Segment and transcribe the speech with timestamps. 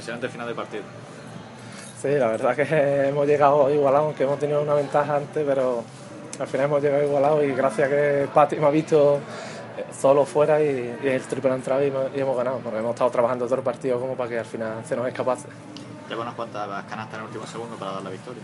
[0.00, 0.82] impresionante final de partido.
[2.00, 2.62] Sí, la verdad que
[3.08, 5.84] hemos llegado igualados, aunque hemos tenido una ventaja antes, pero
[6.38, 9.20] al final hemos llegado igualados y gracias a que Pati me ha visto
[9.76, 13.44] eh, solo fuera y, el triple ha entrado y, hemos ganado, porque hemos estado trabajando
[13.44, 15.48] todo el partido como para que al final se nos escapase.
[16.08, 18.42] Lleva unas cuantas canastas en el último segundo para dar la victoria.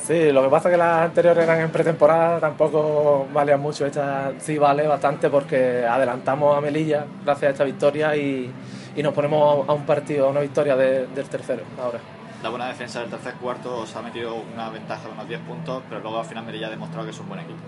[0.00, 3.84] Sí, lo que pasa es que las anteriores eran en pretemporada, tampoco valían mucho.
[3.84, 8.50] Esta sí vale bastante porque adelantamos a Melilla gracias a esta victoria y,
[8.96, 12.00] y nos ponemos a un partido, a una victoria del tercero ahora.
[12.42, 15.82] La buena defensa del tercer cuarto os ha metido una ventaja de unos 10 puntos,
[15.88, 17.58] pero luego al final Melilla ha demostrado que es un buen equipo.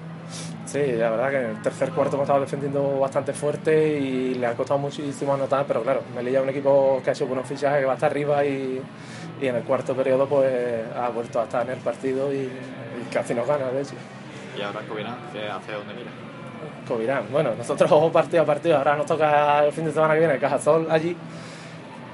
[0.67, 4.47] Sí, la verdad que en el tercer cuarto hemos estado defendiendo bastante fuerte y le
[4.47, 7.81] ha costado muchísimo anotar, pero claro, Melilla es un equipo que ha hecho buenos fichajes,
[7.81, 8.83] que va hasta arriba y,
[9.41, 12.51] y, en el cuarto periodo pues ha vuelto a estar en el partido y,
[13.11, 13.95] casi nos gana, de hecho.
[14.59, 16.11] ¿Y ahora Covirán hacia dónde mira?
[16.87, 17.25] Covirán.
[17.31, 20.87] Bueno, nosotros partido a partido, ahora nos toca el fin de semana que viene Cajasol
[20.91, 21.17] allí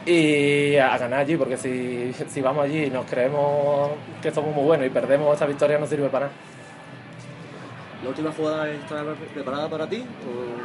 [0.04, 3.90] y a ganar allí, porque si, si vamos allí y nos creemos
[4.20, 6.36] que somos muy buenos y perdemos esta victoria no sirve para nada.
[8.02, 10.04] ¿La última jugada está preparada para ti?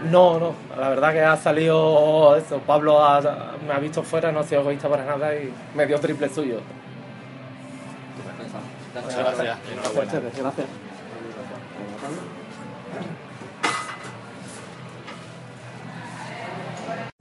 [0.09, 2.59] No, no, la verdad que ha salido eso.
[2.66, 3.00] Pablo
[3.67, 6.62] me ha visto fuera, no ha sido egoísta para nada y me dio triple suyo.
[8.95, 9.58] Muchas gracias.
[10.36, 10.67] gracias.